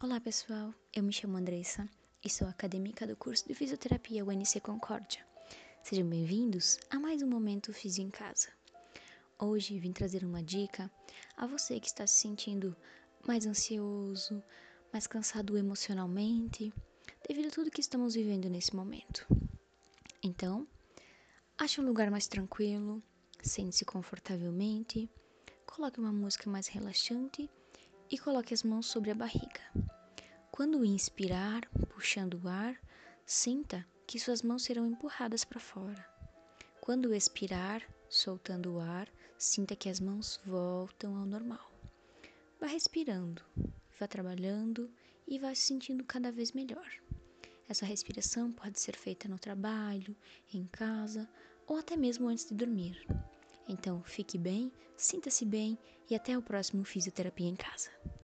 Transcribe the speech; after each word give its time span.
Olá 0.00 0.20
pessoal, 0.20 0.72
eu 0.94 1.02
me 1.02 1.12
chamo 1.12 1.36
Andressa 1.36 1.88
e 2.24 2.30
sou 2.30 2.46
acadêmica 2.46 3.04
do 3.04 3.16
curso 3.16 3.48
de 3.48 3.52
Fisioterapia 3.52 4.24
UNC 4.24 4.60
Concórdia. 4.60 5.26
Sejam 5.82 6.08
bem-vindos 6.08 6.78
a 6.88 7.00
mais 7.00 7.20
um 7.20 7.26
Momento 7.26 7.72
Fisio 7.72 8.04
em 8.04 8.08
Casa. 8.08 8.48
Hoje 9.36 9.76
vim 9.80 9.90
trazer 9.90 10.24
uma 10.24 10.40
dica 10.40 10.88
a 11.36 11.48
você 11.48 11.80
que 11.80 11.88
está 11.88 12.06
se 12.06 12.14
sentindo 12.14 12.76
mais 13.26 13.44
ansioso, 13.44 14.40
mais 14.92 15.08
cansado 15.08 15.58
emocionalmente, 15.58 16.72
devido 17.28 17.48
a 17.48 17.50
tudo 17.50 17.68
que 17.68 17.80
estamos 17.80 18.14
vivendo 18.14 18.48
nesse 18.48 18.76
momento. 18.76 19.26
Então, 20.22 20.64
ache 21.58 21.80
um 21.80 21.84
lugar 21.84 22.08
mais 22.08 22.28
tranquilo, 22.28 23.02
sente-se 23.42 23.84
confortavelmente, 23.84 25.10
coloque 25.66 25.98
uma 25.98 26.12
música 26.12 26.48
mais 26.48 26.68
relaxante 26.68 27.50
e 28.10 28.18
coloque 28.18 28.54
as 28.54 28.62
mãos 28.62 28.86
sobre 28.86 29.10
a 29.10 29.14
barriga. 29.14 29.60
Quando 30.50 30.84
inspirar, 30.84 31.68
puxando 31.90 32.40
o 32.42 32.48
ar, 32.48 32.76
sinta 33.24 33.86
que 34.06 34.18
suas 34.18 34.42
mãos 34.42 34.62
serão 34.62 34.86
empurradas 34.86 35.44
para 35.44 35.60
fora. 35.60 36.04
Quando 36.80 37.14
expirar, 37.14 37.82
soltando 38.08 38.74
o 38.74 38.80
ar, 38.80 39.08
sinta 39.36 39.76
que 39.76 39.88
as 39.88 40.00
mãos 40.00 40.40
voltam 40.44 41.16
ao 41.16 41.26
normal. 41.26 41.70
Vá 42.58 42.66
respirando, 42.66 43.42
vá 44.00 44.08
trabalhando 44.08 44.90
e 45.26 45.38
vá 45.38 45.54
se 45.54 45.62
sentindo 45.62 46.02
cada 46.04 46.32
vez 46.32 46.52
melhor. 46.52 46.90
Essa 47.68 47.84
respiração 47.84 48.50
pode 48.50 48.80
ser 48.80 48.96
feita 48.96 49.28
no 49.28 49.38
trabalho, 49.38 50.16
em 50.52 50.66
casa 50.66 51.28
ou 51.66 51.76
até 51.76 51.96
mesmo 51.96 52.26
antes 52.28 52.48
de 52.48 52.54
dormir. 52.54 53.06
Então, 53.68 54.02
fique 54.02 54.38
bem, 54.38 54.72
sinta-se 54.96 55.44
bem 55.44 55.78
e 56.08 56.14
até 56.14 56.36
o 56.38 56.42
próximo 56.42 56.84
Fisioterapia 56.84 57.46
em 57.46 57.54
Casa. 57.54 57.90